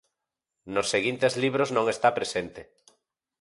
Nos 0.73 0.87
seguinte 0.93 1.27
libros 1.43 1.69
non 1.75 1.85
está 1.93 2.09
presente. 2.17 2.61